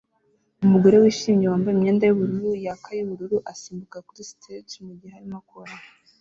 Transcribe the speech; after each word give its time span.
Umugore 0.65 0.95
wishimye 1.03 1.45
wambaye 1.47 1.73
imyenda 1.75 2.03
yubururu 2.05 2.49
yaka 2.65 2.89
yubururu 2.97 3.37
asimbuka 3.51 3.97
kuri 4.07 4.21
stage 4.31 4.73
mugihe 4.85 5.13
arimo 5.17 5.37
akora 5.43 5.73